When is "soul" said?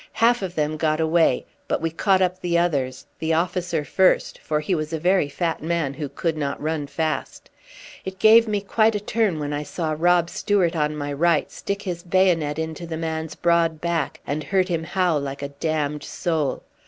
16.03-16.63